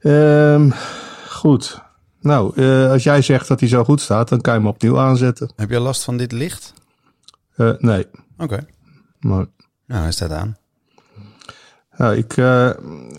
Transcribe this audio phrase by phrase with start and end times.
[0.00, 0.70] Ehm,
[1.28, 1.82] goed.
[2.20, 4.98] Nou, eh, als jij zegt dat hij zo goed staat, dan kan je hem opnieuw
[4.98, 5.52] aanzetten.
[5.56, 6.72] Heb je last van dit licht?
[7.54, 8.06] Eh, nee,
[8.38, 8.66] Oké.
[9.20, 9.46] maar
[9.86, 10.56] Nou, hij staat aan.
[11.96, 12.70] nou, ik, eh,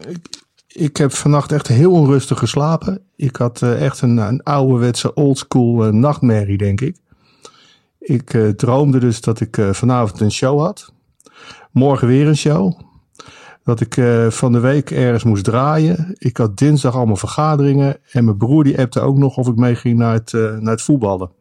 [0.07, 0.27] ik,
[0.67, 3.01] ik heb vannacht echt heel onrustig geslapen.
[3.15, 6.97] Ik had echt een, een ouderwetse oldschool nachtmerrie, denk ik.
[7.99, 10.91] Ik droomde dus dat ik vanavond een show had.
[11.71, 12.79] Morgen weer een show.
[13.69, 16.15] Dat ik eh, van de week ergens moest draaien.
[16.17, 17.97] Ik had dinsdag allemaal vergaderingen.
[18.11, 20.81] En mijn broer die appte ook nog of ik meeging naar het, eh, naar het
[20.81, 21.31] voetballen.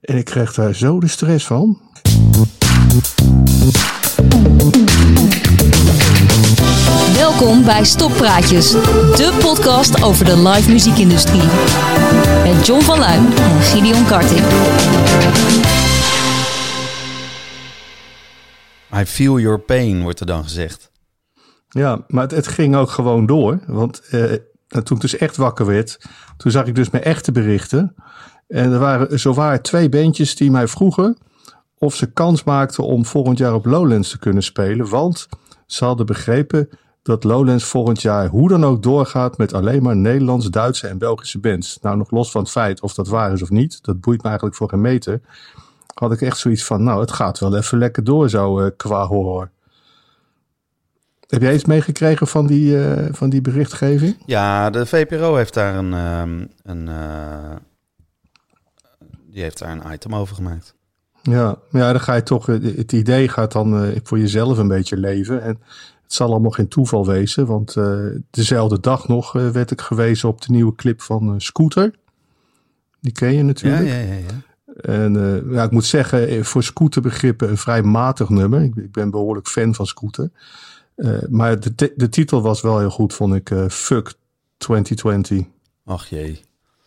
[0.00, 1.80] En ik kreeg daar zo de stress van.
[7.14, 11.42] Welkom bij Stoppraatjes, de podcast over de live muziekindustrie.
[12.54, 14.40] Met John van Luijn en Gideon Karting.
[18.94, 20.91] I feel your pain, wordt er dan gezegd.
[21.72, 23.60] Ja, maar het, het ging ook gewoon door.
[23.66, 24.32] Want eh,
[24.68, 25.98] toen ik dus echt wakker werd,
[26.36, 27.94] toen zag ik dus mijn echte berichten.
[28.48, 31.16] En er waren zowaar twee bandjes die mij vroegen
[31.78, 34.88] of ze kans maakten om volgend jaar op Lowlands te kunnen spelen.
[34.88, 35.28] Want
[35.66, 36.68] ze hadden begrepen
[37.02, 41.38] dat Lowlands volgend jaar hoe dan ook doorgaat met alleen maar Nederlands, Duitse en Belgische
[41.38, 41.78] bands.
[41.80, 44.28] Nou, nog los van het feit of dat waar is of niet, dat boeit me
[44.28, 45.20] eigenlijk voor geen meter.
[45.94, 49.06] Had ik echt zoiets van, nou, het gaat wel even lekker door zo eh, qua
[49.06, 49.50] horror.
[51.32, 54.16] Heb jij iets meegekregen van die, eh, van die berichtgeving?
[54.26, 57.56] Ja, de VPRO heeft daar een, ehm, een eh,
[59.30, 60.74] die heeft daar een item over gemaakt.
[61.22, 64.96] Ja, ja dan ga je toch, eh, het idee gaat dan voor jezelf een beetje
[64.96, 65.42] leven.
[65.42, 65.58] En
[66.02, 67.76] het zal allemaal geen toeval wezen, want
[68.30, 71.94] dezelfde dag nog werd ik gewezen op de nieuwe clip van Scooter.
[73.00, 73.86] Die ken je natuurlijk.
[73.86, 74.40] ja, ja, ja.
[74.80, 78.62] En ja, ik moet zeggen, voor scooterbegrippen een vrij matig nummer.
[78.62, 80.30] Ik, ik ben behoorlijk fan van scooter.
[80.94, 83.50] Eh, maar de, de titel was wel heel goed, vond ik.
[83.50, 84.14] eh, Fuck
[84.56, 85.46] 2020.
[85.84, 86.40] Ach jee.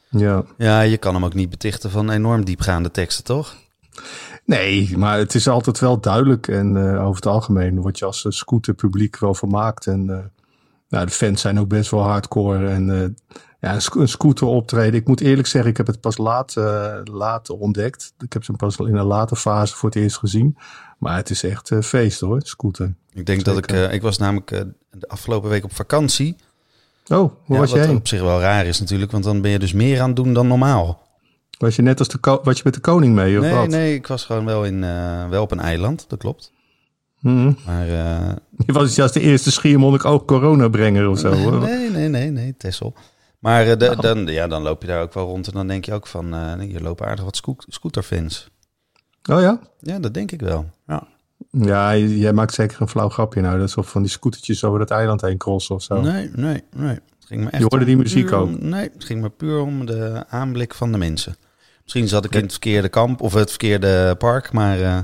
[0.09, 0.43] Ja.
[0.57, 3.55] Ja, je kan hem ook niet betichten van enorm diepgaande teksten, toch?
[4.45, 6.47] Nee, maar het is altijd wel duidelijk.
[6.47, 9.87] En eh, over het algemeen word je als eh, scooterpubliek wel vermaakt.
[9.87, 10.05] En
[10.89, 12.67] nou, de fans zijn ook best wel hardcore.
[12.67, 13.15] En
[13.65, 14.99] ja, een, sco- een scooter optreden.
[14.99, 18.13] Ik moet eerlijk zeggen, ik heb het pas laat, eh, laat ontdekt.
[18.19, 20.57] Ik heb ze pas in een late fase voor het eerst gezien.
[20.99, 22.93] Maar het is echt eh, feest hoor, scooter.
[23.13, 23.71] Ik denk dat ik...
[23.71, 24.47] Eh, ik was namelijk
[24.91, 26.35] de afgelopen week op vakantie.
[27.07, 27.95] Oh, hoe Ja, was wat jij?
[27.95, 30.33] op zich wel raar is natuurlijk, want dan ben je dus meer aan het doen
[30.33, 31.03] dan normaal.
[31.57, 33.67] Was je net als de, was je met de koning mee of Nee, wat?
[33.67, 34.79] nee, ik was gewoon wel, in,
[35.29, 36.51] wel op een eiland, dat klopt.
[37.19, 37.51] Mhm.
[37.65, 37.85] Maar
[38.65, 41.33] Je was juist de eerste schiermonnik ook coronabrenger of zo.
[41.33, 41.59] hoor.
[41.59, 42.93] nee, nee, nee, nee, Tessel.
[43.45, 45.85] Maar eh, de- dan, ja, dan loop je daar ook wel rond en dan denk
[45.85, 48.49] je ook van, eh hier lopen aardig wat scoot- scooterfans.
[49.29, 49.59] Oh ja?
[49.79, 50.69] Ja, dat denk ik wel.
[50.87, 51.07] Ja.
[51.51, 53.57] Ja, jij maakt zeker een flauw grapje nou.
[53.59, 56.01] Dat is of van die scootertjes over dat eiland heen crossen of zo.
[56.01, 56.93] Nee, nee, nee.
[56.93, 58.59] Het ging me echt Je hoorde die muziek ook?
[58.59, 61.35] nee, het ging me puur om de aanblik van de mensen.
[61.83, 64.97] Misschien zat ik in het verkeerde kamp of het verkeerde park, maar eh,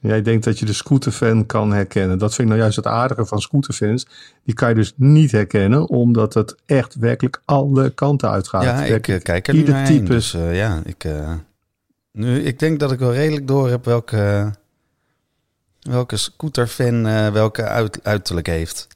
[0.00, 2.18] Jij denkt dat je de scooterfan kan herkennen.
[2.18, 4.06] Dat vind ik nou juist het aardige van scooterfans.
[4.44, 8.62] Die kan je dus niet herkennen, omdat het echt werkelijk alle kanten uitgaat.
[8.62, 10.04] ja, ik Werkelijk eh, kijk er ieder type.
[10.04, 11.32] Dus eh, ja, ik, eh,
[12.12, 14.52] nu, ik denk dat ik wel redelijk door heb welke,
[15.80, 18.86] welke scooterfan eh, welke uit, uiterlijk heeft.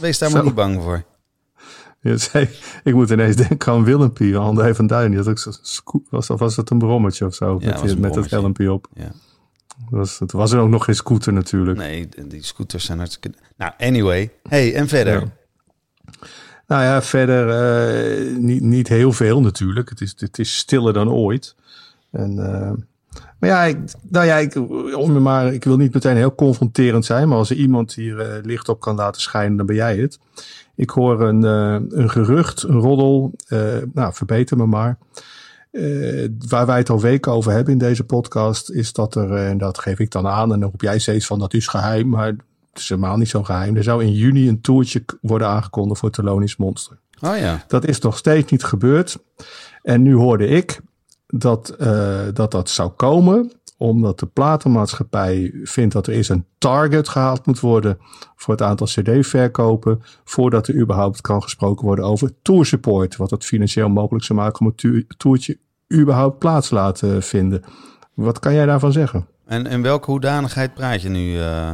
[0.00, 1.02] Wees daar maar niet bang voor.
[2.00, 2.48] Ja, zei-
[2.84, 5.08] ik moet ineens denken aan Willempie, André van Duin.
[5.10, 7.56] Die had ook zo'n sco- was, dat, was dat een brommetje of zo?
[7.60, 8.88] Ja, met met het helmpje op.
[8.94, 9.10] Ja.
[9.78, 11.78] Dat was, het was er ook nog geen scooter natuurlijk.
[11.78, 13.38] Nee, die scooters zijn hartstikke...
[13.56, 14.30] Nou, anyway.
[14.42, 15.20] Hey, en verder?
[15.20, 15.32] Ja.
[16.66, 19.88] Nou ja, verder eh, niet, niet heel veel natuurlijk.
[19.88, 21.54] Het is, het is stiller dan ooit.
[22.10, 22.72] En, eh,
[23.38, 24.56] maar ja, ik, nou ja ik,
[24.96, 27.28] om maar, ik wil niet meteen heel confronterend zijn.
[27.28, 30.18] Maar als er iemand hier eh, licht op kan laten schijnen, dan ben jij het.
[30.76, 33.32] Ik hoor een, een gerucht, een roddel.
[33.92, 34.98] nou, verbeter me maar.
[35.74, 39.48] Eh, waar wij het al weken over hebben in deze podcast, is dat er, eh,
[39.48, 42.08] en dat geef ik dan aan, en dan roep jij steeds van dat is geheim,
[42.08, 43.76] maar het is helemaal niet zo geheim.
[43.76, 46.98] Er zou in juni een toertje worden aangekondigd voor Thelonious Monster.
[47.20, 47.64] Oh ja.
[47.68, 49.18] Dat is nog steeds niet gebeurd.
[49.82, 50.80] En nu hoorde ik
[51.26, 57.08] dat eh, dat, dat zou komen, omdat de platenmaatschappij vindt dat er eerst een target
[57.08, 57.98] gehaald moet worden
[58.36, 63.88] voor het aantal CD-verkopen, voordat er überhaupt kan gesproken worden over toursupport, wat het financieel
[63.88, 65.58] mogelijk zou maken om het tu- toertje
[65.92, 67.62] überhaupt plaats te laten vinden.
[68.14, 69.26] Wat kan jij daarvan zeggen?
[69.46, 71.40] En in welke hoedanigheid praat je nu?
[71.40, 71.72] eh?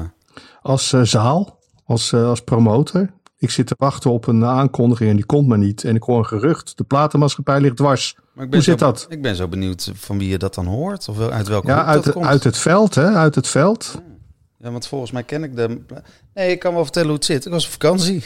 [0.63, 3.11] Als eh, zaal, als, eh, als promotor.
[3.39, 5.85] Ik zit te wachten op een aankondiging en die komt maar niet.
[5.85, 6.77] En ik hoor een gerucht.
[6.77, 8.15] De platenmaatschappij ligt dwars.
[8.35, 9.07] Maar ik ben Hoe zit zo, dat?
[9.09, 11.09] Ik ben zo benieuwd van wie je dat dan hoort.
[11.09, 12.27] Of uit welke Ja, uit, dat komt.
[12.27, 13.05] uit het veld, hè?
[13.11, 14.01] Uit het veld.
[14.59, 15.81] Ja, want volgens mij ken ik de...
[16.35, 17.47] Nee, ik kan wel vertellen hoe het zit.
[17.47, 18.25] Ik was op vakantie.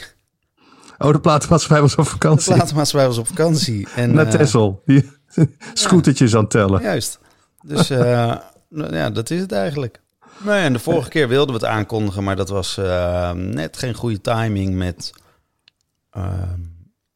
[0.98, 2.54] Oh, de platenmaatschappij was op De vakantie.
[2.54, 3.88] platenmaatschappij was op vakantie.
[3.96, 4.80] En, Naar.
[4.84, 5.10] Die
[5.74, 6.82] scootertjes aan het tellen.
[6.82, 7.18] Juist.
[7.62, 7.98] Dus eh,
[8.68, 10.02] nou ja, dat is het eigenlijk.
[10.38, 13.76] Nou ja, en de vorige keer wilden we het aankondigen, maar dat was eh, net
[13.76, 15.12] geen goede timing met,
[16.10, 16.52] eh,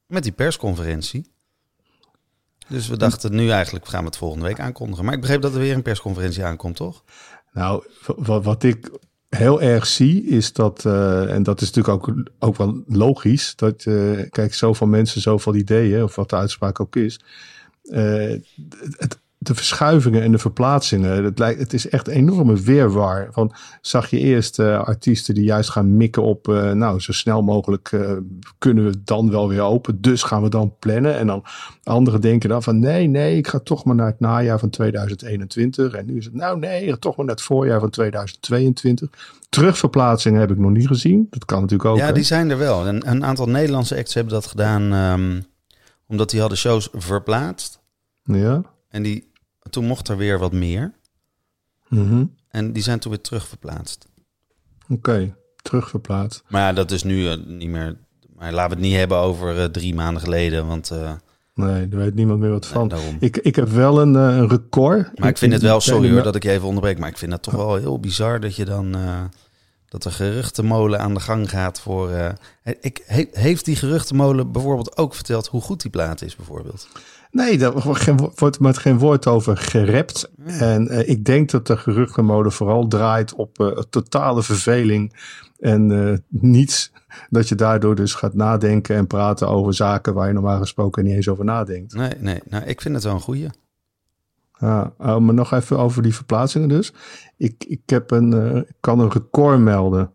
[0.06, 1.30] met die persconferentie.
[2.68, 5.04] Dus we dachten nu eigenlijk gaan we het volgende week aankondigen.
[5.04, 7.04] Maar ik begreep dat er weer een persconferentie aankomt, toch?
[7.52, 8.90] Nou, wat, wat ik
[9.28, 13.82] heel erg zie is dat, eh, en dat is natuurlijk ook, ook wel logisch, dat,
[14.30, 17.20] kijk, zoveel mensen, zoveel ideeën, of wat de uitspraak ook is.
[17.90, 18.40] Eh,
[18.96, 23.28] het, de verschuivingen en de verplaatsingen, het, lijkt, het is echt een enorme weerwar.
[23.30, 27.42] Van, zag je eerst eh, artiesten die juist gaan mikken op, eh, nou, zo snel
[27.42, 27.90] mogelijk
[28.58, 31.16] kunnen we dan wel weer open, dus gaan we dan plannen.
[31.16, 31.44] En dan
[31.82, 35.92] anderen denken dan van, nee, nee, ik ga toch maar naar het najaar van 2021.
[35.92, 39.36] En nu is het, nou nee, toch maar naar het voorjaar van 2022.
[39.48, 41.26] Terugverplaatsingen heb ik nog niet gezien.
[41.30, 41.96] Dat kan natuurlijk ook.
[41.96, 42.12] ja, hè?
[42.12, 42.86] die zijn er wel.
[42.86, 45.40] En een aantal Nederlandse acts hebben dat gedaan ehm,
[46.08, 47.80] omdat die hadden shows verplaatst.
[48.22, 48.62] ja.
[48.88, 49.30] En die,
[49.70, 50.94] toen mocht er weer wat meer.
[51.88, 52.24] Mhm.
[52.48, 54.06] En die zijn toen weer terugverplaatst.
[54.88, 56.42] Oké, terugverplaatst.
[56.48, 57.98] Maar ja, dat is nu eh, niet meer.
[58.34, 60.66] Maar laten we het niet hebben over eh, drie maanden geleden.
[60.66, 61.12] Want eh,
[61.54, 62.92] Nee, daar weet niemand meer wat van.
[63.20, 65.18] Ik, ik heb wel een, een record.
[65.18, 66.24] Maar ik vind het wel, sorry hoor dat.
[66.24, 66.98] dat ik je even onderbreek.
[66.98, 68.96] Maar ik vind het toch wel heel bizar dat je dan.
[69.88, 72.10] Dat de geruchtenmolen aan de gang gaat voor.
[72.10, 72.28] eh,
[72.80, 76.88] ik, he- heeft die geruchtenmolen bijvoorbeeld ook verteld hoe goed die plaat is, bijvoorbeeld?
[77.30, 77.72] Nee, daar
[78.36, 80.30] wordt met geen woord over gerept.
[80.46, 85.16] En eh, ik denk dat de geruchtenmode vooral draait op eh, totale verveling
[85.58, 86.92] en niets.
[87.30, 91.14] Dat je daardoor dus gaat nadenken en praten over zaken waar je normaal gesproken niet
[91.14, 91.94] eens over nadenkt.
[91.94, 92.40] Nee, nee.
[92.48, 93.48] Nou, ik vind het wel een goeie.
[94.60, 96.92] Ja, oh, maar nog even over die verplaatsingen dus.
[97.36, 100.10] Ik, ik heb een, eh, kan een record melden.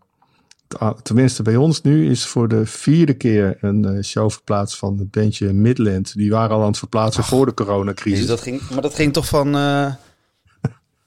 [1.04, 5.12] Tenminste, bij ons nu is voor de vierde keer een eh, show verplaatst van het
[5.12, 6.13] bandje Midland.
[6.16, 8.19] Die waren al aan het verplaatsen voor de coronacrisis.
[8.19, 9.56] Dus dat ging, maar dat ging toch van.
[9.56, 9.94] eh,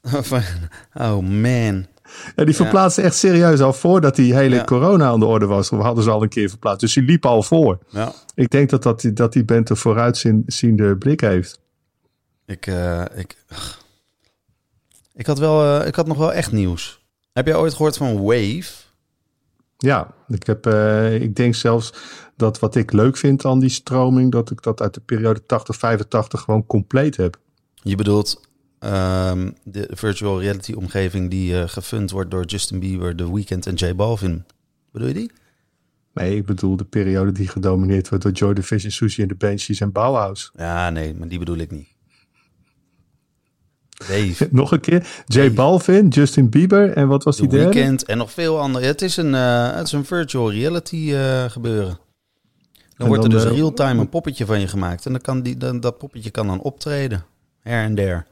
[0.31, 0.41] van
[0.95, 1.87] oh man.
[2.37, 4.65] Ja, die verplaatste echt serieus al voordat die hele Ja.
[4.65, 5.71] corona aan de orde was.
[5.71, 6.81] We hadden ze al een keer verplaatst.
[6.81, 7.79] Dus die liep al voor.
[7.89, 8.13] Ja.
[8.35, 11.61] Ik denk dat, dat, die, dat die band een vooruitziende blik heeft.
[12.47, 13.45] Ik, eh, ik,
[15.15, 17.05] ik, had wel, eh, ik had nog wel echt nieuws.
[17.33, 18.85] Heb jij ooit gehoord van Wave?
[19.79, 21.93] Ja, ik, heb, eh, ik denk zelfs
[22.37, 26.41] dat wat ik leuk vind aan die stroming, dat ik dat uit de periode 80-85
[26.41, 27.39] gewoon compleet heb.
[27.75, 28.41] Je bedoelt
[28.79, 33.75] ehm, de virtual reality omgeving die eh, gefund wordt door Justin Bieber, The Weeknd en
[33.75, 34.45] J Balvin.
[34.93, 35.33] Bedoel je die?
[36.13, 39.81] Nee, ik bedoel de periode die gedomineerd wordt door Joy Division, Susie en de Banshees
[39.81, 40.51] en Bauhaus.
[40.55, 41.89] Ja, nee, maar die bedoel ik niet.
[44.51, 47.73] Nog een keer, J Balvin, Justin Bieber en wat was The die derde?
[47.73, 48.87] Weeknd en nog veel andere.
[48.87, 51.99] Het is een, eh, het is een virtual reality eh, gebeuren.
[52.97, 55.07] Dan wordt er dus eh, real-time een poppetje van je gemaakt.
[55.07, 57.25] En dan kan die, dan, dat poppetje kan dan optreden.
[57.61, 58.27] Her en der.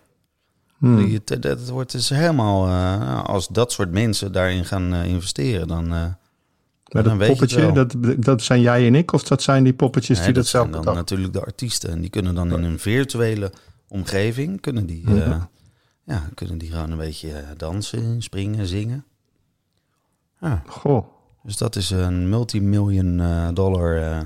[0.79, 1.19] Hmm.
[1.25, 2.67] Het wordt dus helemaal...
[2.67, 5.89] eh, als dat soort mensen daarin gaan investeren, dan...
[5.89, 10.27] Maar dat poppetje, dat, dat zijn jij en ik of dat zijn die poppetjes Nee,
[10.27, 11.11] die dat, dat zelf zijn dan bedacht?
[11.11, 11.91] natuurlijk de artiesten.
[11.91, 13.53] En die kunnen dan in een virtuele
[13.89, 14.61] omgeving...
[14.61, 15.41] kunnen die, eh, Mhm.
[16.05, 19.05] ja, kunnen die gewoon een beetje eh, dansen, springen, zingen.
[20.41, 21.07] Ja, Goh,
[21.43, 24.21] dus dat is een multimillion eh, dollar eh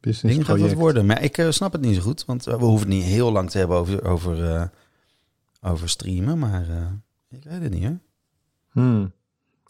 [0.00, 1.06] business ding gaat dat worden.
[1.06, 2.24] Maar ik eh, snap het niet zo goed.
[2.24, 4.64] Want eh, we hoeven het niet heel lang te hebben over, over, eh,
[5.60, 6.38] over streamen.
[6.38, 6.86] Maar eh,
[7.30, 7.98] ik weet het niet hoor.
[8.70, 9.12] Hmm.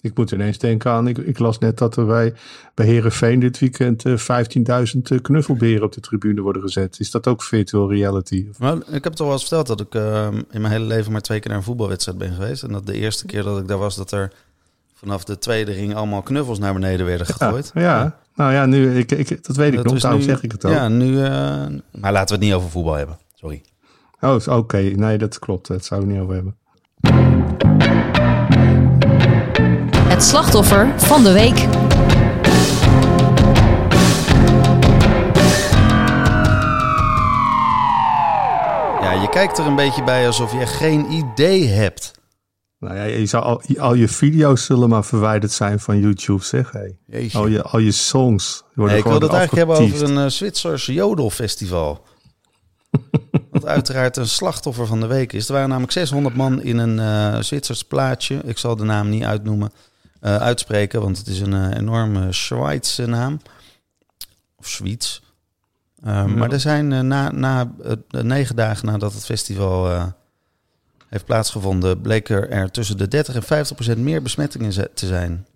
[0.05, 2.35] Ik moet ineens denken aan, ik, ik las net dat er bij,
[2.75, 4.19] bij Herenveen dit weekend eh,
[4.95, 7.01] 15.000 eh, knuffelberen op de tribune worden gezet.
[7.01, 8.47] Is dat ook virtual reality?
[8.59, 11.13] Maar ik heb het al wel eens verteld dat ik eh, in mijn hele leven
[11.13, 12.63] maar twee keer naar een voetbalwedstrijd ben geweest.
[12.63, 14.33] En dat de eerste keer dat ik daar was, dat er
[14.95, 17.71] vanaf de tweede ring allemaal knuffels naar beneden werden gegooid.
[17.75, 18.19] Ja, ja.
[18.35, 20.73] nou ja, nu, ik, ik, dat weet ik nog, daarom nu- zeg ik het ook.
[20.73, 21.23] Ja, nu.
[21.23, 21.31] eh,
[21.91, 23.19] maar laten we het niet over voetbal hebben.
[23.35, 23.63] Sorry.
[24.21, 26.57] Oh, oké, nee, dat klopt, dat zou ik niet over hebben.
[30.09, 31.59] Het slachtoffer van de week.
[39.03, 42.13] Ja, je kijkt er een beetje bij alsof je geen idee hebt.
[42.79, 46.73] Nou ja, je zou al, al je video's zullen maar verwijderd zijn van YouTube, zeg
[46.73, 47.29] hé.
[47.33, 50.31] Al je, al je songs worden Nee, ik wil het eigenlijk hebben over een uh,
[50.31, 52.05] Zwitsers jodelfestival.
[53.51, 55.47] Wat uiteraard een slachtoffer van de week is.
[55.47, 58.41] Er waren namelijk 600 man in een eh Zwitsers plaatsje.
[58.45, 59.73] Ik zal de naam niet uitnoemen,
[60.25, 63.41] eh, uitspreken, want het is een eh, enorme Zweedse naam.
[64.57, 65.23] Of Zwiets.
[66.03, 66.27] Eh, Ja.
[66.27, 67.73] Maar er zijn na, na
[68.11, 70.13] negen dagen nadat het festival
[71.09, 75.47] heeft plaatsgevonden, bleek er, er tussen de 30 en 50 procent meer besmettingen te zijn.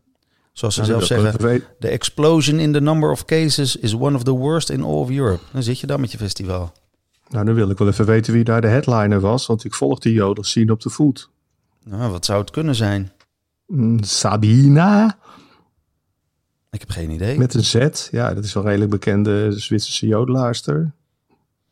[0.53, 4.23] Zoals ze Nou, zelf zeggen, the explosion in the number of cases is one of
[4.23, 5.43] the worst in all of Europe.
[5.53, 6.73] Dan zit je dan met je festival.
[7.29, 9.47] Nou, dan wil ik wel even weten wie daar de headliner was.
[9.47, 11.31] Want ik volg die jodels zien op de voet.
[11.85, 13.13] Nou, wat zou het kunnen zijn?
[13.69, 15.19] Mm, Sabina
[16.71, 17.39] Ik heb geen idee.
[17.39, 18.09] met een Z.
[18.11, 20.93] Ja, dat is wel een redelijk bekende Zwitserse jodelaarster.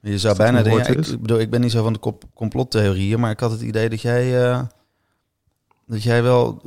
[0.00, 3.30] Je zou bijna denken, ja, ik, bedoel, ik ben niet zo van de complottheorieën, maar
[3.30, 4.62] ik had het idee dat jij, eh,
[5.86, 6.62] dat jij wel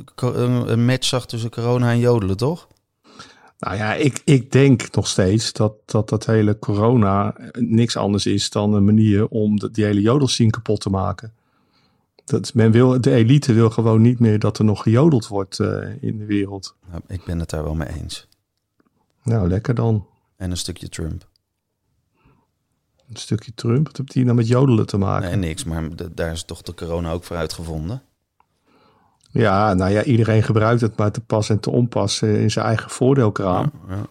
[0.66, 2.68] een match zag tussen corona en jodelen, toch?
[3.58, 8.50] Nou ja, ik, ik denk nog steeds dat, dat dat hele corona niks anders is
[8.50, 11.32] dan een manier om de, die hele jodelscene kapot te maken.
[12.30, 16.02] Dat, men wil, de elite wil gewoon niet meer dat er nog gejodeld wordt eh,
[16.02, 16.76] in de wereld.
[16.90, 18.28] Nou, ik ben het daar wel mee eens.
[19.22, 20.06] Nou, lekker dan.
[20.36, 21.28] En een stukje Trump.
[23.08, 23.86] Een stukje Trump.
[23.86, 25.28] Wat heeft die nou met jodelen te maken?
[25.28, 28.02] Nee, niks, maar de- daar is toch de corona ook voor uitgevonden.
[29.30, 32.66] Ja, nou ja, iedereen gebruikt het maar te pas en te onpas eh, in zijn
[32.66, 33.70] eigen voordeelkraam.
[33.88, 34.06] Ja.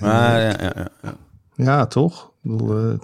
[0.00, 1.16] Maar ja, ja, ja, ja.
[1.54, 2.24] Ja, toch?
[2.42, 2.98] Ik, bedoel, eh,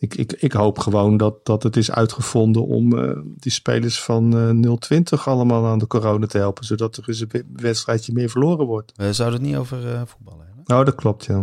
[0.00, 4.36] ik, ik, ik hoop gewoon dat, dat het is uitgevonden om eh, die spelers van
[4.64, 6.64] eh 020 allemaal aan de corona te helpen.
[6.64, 8.92] Zodat er eens een we- wedstrijdje meer verloren wordt.
[8.96, 10.64] We zouden het niet over eh, voetballen hebben.
[10.66, 11.42] Nou, dat klopt, ja.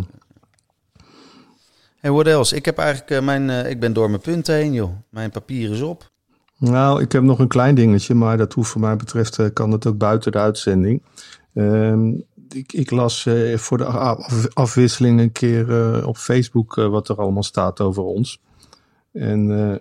[1.97, 2.55] Hey, what else?
[2.55, 4.91] Ik heb eigenlijk mijn, ik ben door mijn punten heen, joh.
[5.09, 6.09] Mijn papier is op.
[6.57, 9.87] Nou, ik heb nog een klein dingetje, maar dat hoeft voor mij betreft, kan het
[9.87, 11.03] ook buiten de uitzending.
[11.53, 12.07] Ehm,
[12.49, 15.67] ik, ik las voor de af- afwisseling een keer
[16.07, 18.39] op Facebook wat er allemaal staat over ons.
[19.17, 19.75] En eh,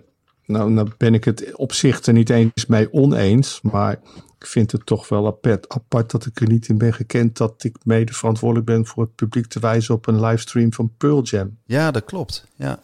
[0.45, 3.99] nou, nou ben ik het op zich er niet eens mee oneens, maar
[4.39, 7.63] ik vind het toch wel apart, apart dat ik er niet in ben gekend dat
[7.63, 11.57] ik mede verantwoordelijk ben voor het publiek te wijzen op een livestream van Pearl Jam.
[11.65, 12.47] Ja, dat klopt.
[12.55, 12.79] Ja.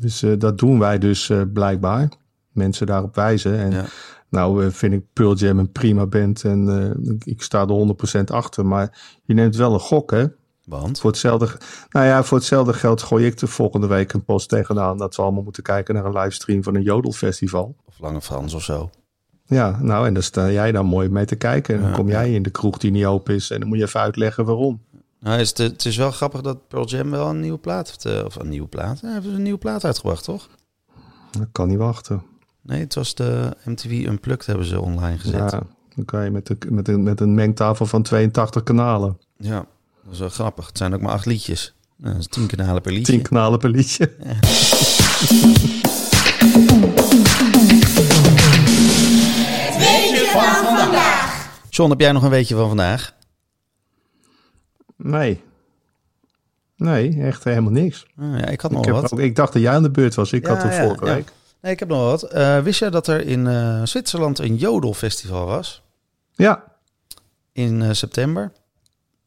[0.00, 2.08] Dus eh, dat doen wij dus eh, blijkbaar.
[2.52, 3.58] Mensen daarop wijzen.
[3.58, 3.84] En Ja.
[4.28, 8.66] nou eh, vind ik Pearl Jam een prima band en ik sta er 100% achter.
[8.66, 10.26] Maar je neemt wel een gok, hè?
[10.68, 11.00] Want?
[11.00, 11.48] Voor hetzelfde,
[11.90, 15.22] nou ja, voor hetzelfde geld gooi ik er volgende week een post tegenaan dat we
[15.22, 17.76] allemaal moeten kijken naar een livestream van een jodelfestival.
[17.86, 18.90] Of Lange Frans of zo.
[19.44, 21.74] Ja, nou en daar sta jij dan mooi mee te kijken.
[21.76, 23.84] En dan kom jij in de kroeg die niet open is en dan moet je
[23.84, 24.80] even uitleggen waarom.
[25.20, 28.04] Nou, is het, het is wel grappig dat Pearl Jam wel een nieuwe plaat heeft.
[28.04, 29.00] eh, Of een nieuwe plaat.
[29.00, 30.48] Ja, hebben ze een nieuwe plaat uitgebracht, toch?
[31.30, 32.22] Dat kan niet wachten.
[32.62, 35.50] Nee, het was de MTV Unplugged hebben ze online gezet.
[35.50, 35.62] Ja,
[35.94, 39.18] dan kan je met, de, met, een, met een mengtafel van 82 kanalen.
[39.36, 39.66] Ja,
[40.08, 40.66] dat is wel grappig.
[40.66, 41.74] Het zijn ook maar acht liedjes.
[41.96, 43.12] Nou, dat is tien kanalen per liedje.
[43.12, 44.10] 10 kanalen per liedje.
[51.70, 53.14] John, heb jij nog een weetje van vandaag?
[54.96, 55.42] Nee.
[56.76, 58.06] Nee, echt helemaal niks.
[58.18, 59.12] Ah, ja, ik had nog wat.
[59.12, 60.32] ook, ik dacht dat jij aan de beurt was.
[60.32, 61.14] Ik Ja, had het ja, vorige ja.
[61.14, 61.32] week.
[61.60, 62.22] Nee, ik heb nog wat.
[62.22, 65.82] Eh, wist jij dat er in eh, Zwitserland een jodelfestival was?
[66.34, 66.64] Ja,
[67.52, 68.52] In eh, september.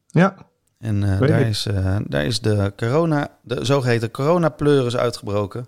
[0.07, 0.35] ja.
[0.81, 1.47] En eh, daar, ik.
[1.47, 5.67] is, eh, daar is de corona, de zogeheten coronapleuris uitgebroken.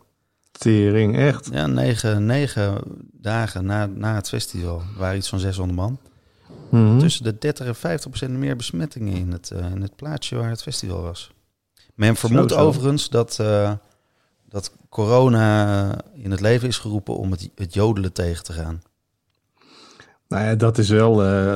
[0.52, 1.50] Tering, echt.
[1.52, 4.82] Ja, negen, negen dagen na, na het festival.
[4.98, 6.00] Waren iets van 600 man.
[6.70, 7.00] Mhm.
[7.00, 10.50] Tussen de 30 en 50 procent meer besmettingen in het, eh, in het plaatsje waar
[10.50, 11.32] het festival was.
[11.96, 12.64] Men vermoedt Zo, zo.
[12.66, 13.36] overigens dat,
[14.50, 18.82] dat corona in het leven is geroepen om het, het jodelen tegen te gaan.
[20.28, 21.14] Nou ja, dat is wel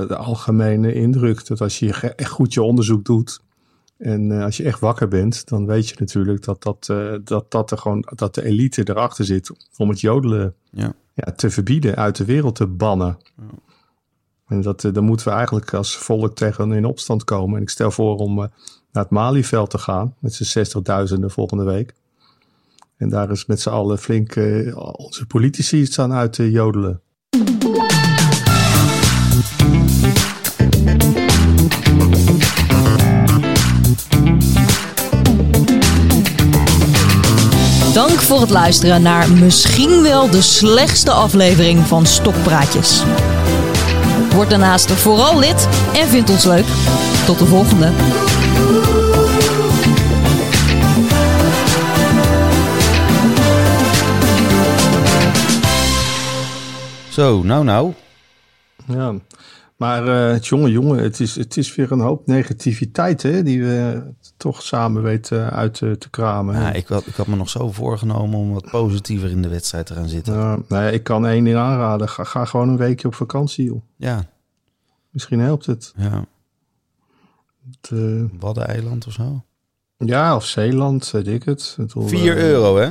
[0.07, 1.47] de algemene indruk.
[1.47, 3.45] Dat als je echt goed je onderzoek doet.
[3.97, 7.51] En eh, als je echt wakker bent, dan weet je natuurlijk dat, dat, eh, dat,
[7.51, 10.93] dat, er gewoon, dat de elite erachter zit om het jodelen Ja.
[11.13, 13.17] ja, te verbieden, uit de wereld te bannen.
[14.47, 17.55] En dat, eh, dan moeten we eigenlijk als volk tegen in opstand komen.
[17.55, 21.93] En ik stel voor om naar het Malieveld te gaan met z'n 60.000 volgende week.
[22.97, 24.35] En daar is met z'n allen flink
[24.75, 27.01] onze politici staan uit te jodelen.
[37.97, 43.03] Dank voor het luisteren naar misschien wel de slechtste aflevering van Stokpraatjes.
[44.33, 46.65] Word daarnaast vooral lid en vind ons leuk.
[47.25, 47.91] Tot de volgende.
[57.09, 57.93] Zo, nou nou.
[58.87, 59.13] Ja,
[59.77, 64.03] maar eh jongen, jongen, het is, het is weer een hoop negativiteit hè, die we
[64.37, 66.55] toch samen weten uit te, te kramen.
[66.55, 69.85] Ja, ik, had, ik had me nog zo voorgenomen om wat positiever in de wedstrijd
[69.85, 70.33] te gaan zitten.
[70.33, 72.09] Ja, nou ja, ik kan één ding aanraden.
[72.09, 73.81] Ga, ga gewoon een weekje op vakantie, joh.
[73.95, 74.25] Ja,
[75.09, 75.93] Misschien helpt het.
[75.95, 76.25] ja.
[77.81, 79.43] Het, eh, Waddeneiland of zo.
[79.97, 81.73] ja, of Zeeland, weet ik het.
[81.77, 82.89] Bedoel, 4 eh, euro, hè?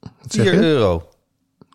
[0.00, 0.60] wat zeg 4 je?
[0.60, 1.08] euro.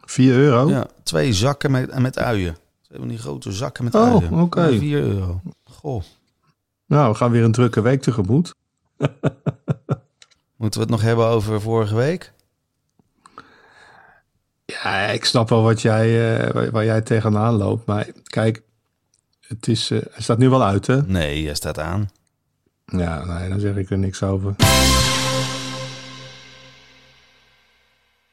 [0.06, 0.70] 4 euro?
[0.70, 2.58] Ja, twee zakken met, met uien.
[2.98, 4.34] Van die grote zakken met Oh, uien.
[4.34, 4.66] oké.
[4.66, 5.42] Ja, 4 euro.
[5.64, 6.04] Goh,
[6.86, 8.54] Nou, we gaan weer een drukke week tegemoet.
[10.58, 12.34] moeten we het nog hebben over vorige week?
[14.66, 17.86] Ja, ik snap wel wat jij, waar, waar jij tegenaan loopt.
[17.86, 18.62] Maar kijk,
[19.42, 21.02] het is, eh, hij staat nu wel uit, hè?
[21.02, 22.10] Nee, hij staat aan.
[22.86, 24.56] Ja, nee, dan zeg ik er niks over.